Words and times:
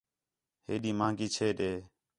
ہیݙی 0.67 0.91
مہنگی 0.99 1.27
چھے 1.35 1.47
ݙے 1.57 1.71